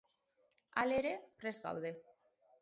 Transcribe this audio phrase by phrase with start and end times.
[0.83, 1.11] Halere,
[1.43, 1.93] prest gaude.